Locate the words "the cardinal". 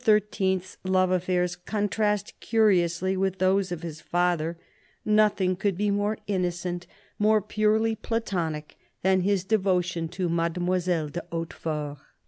7.91-8.25